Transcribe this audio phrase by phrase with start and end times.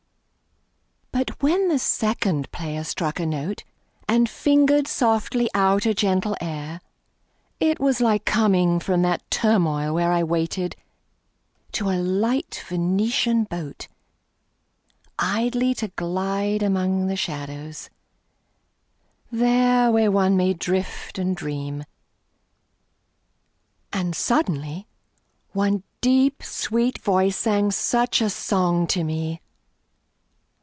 [1.13, 1.25] II.
[1.29, 3.63] But when the second player struck a note
[4.07, 6.81] And fingered softly out a gentle air
[7.59, 10.75] It was like coming from that turmoil where I waited,
[11.73, 13.87] to a light Venetian boat,
[15.19, 17.91] Idly to glide among the shadows,
[19.31, 21.83] there Where one may drift and dream;
[23.93, 24.87] and suddenly
[25.51, 29.39] One deep sweet voice sang such a song to me.